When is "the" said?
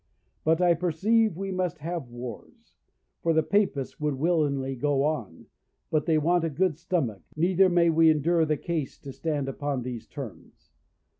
3.33-3.43, 8.47-8.57